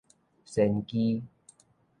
[0.43, 1.21] 仙居